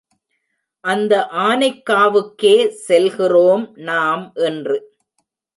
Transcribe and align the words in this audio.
அந்த 0.83 1.13
ஆனைக்காவுக்கே 1.31 2.55
செல்கிறோம் 2.67 3.71
நாம் 3.81 4.31
இன்று. 4.35 4.79